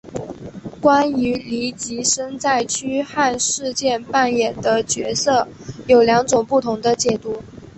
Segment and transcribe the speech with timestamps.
[0.81, 5.47] 关于黎吉生在驱汉事件扮演的角色
[5.85, 7.43] 有两种不同解读。